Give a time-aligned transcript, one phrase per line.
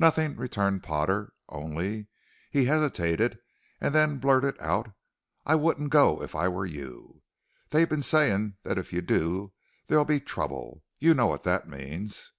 [0.00, 2.08] "Nothing," returned Potter; "only"
[2.50, 3.38] he hesitated
[3.80, 4.90] and then blurted out:
[5.46, 7.22] "I wouldn't go if I were you.
[7.68, 9.52] They've been saying that if you do
[9.86, 10.82] there'll be trouble.
[10.98, 12.32] You know what that means."